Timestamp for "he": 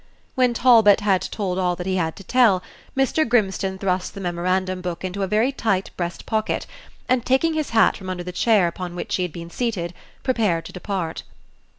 1.85-1.97, 9.17-9.21